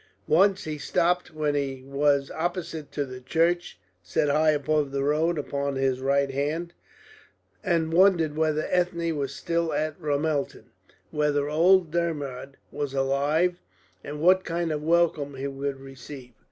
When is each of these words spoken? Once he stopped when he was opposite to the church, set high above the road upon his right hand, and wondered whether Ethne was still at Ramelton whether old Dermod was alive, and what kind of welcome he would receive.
Once 0.27 0.63
he 0.63 0.79
stopped 0.79 1.29
when 1.31 1.53
he 1.53 1.83
was 1.85 2.31
opposite 2.31 2.91
to 2.91 3.05
the 3.05 3.21
church, 3.21 3.77
set 4.01 4.29
high 4.29 4.49
above 4.49 4.89
the 4.89 5.03
road 5.03 5.37
upon 5.37 5.75
his 5.75 6.01
right 6.01 6.31
hand, 6.31 6.73
and 7.63 7.93
wondered 7.93 8.35
whether 8.35 8.67
Ethne 8.71 9.15
was 9.15 9.31
still 9.35 9.71
at 9.73 9.95
Ramelton 10.01 10.71
whether 11.11 11.47
old 11.47 11.91
Dermod 11.91 12.57
was 12.71 12.95
alive, 12.95 13.61
and 14.03 14.19
what 14.19 14.43
kind 14.43 14.71
of 14.71 14.81
welcome 14.81 15.35
he 15.35 15.45
would 15.45 15.79
receive. 15.79 16.33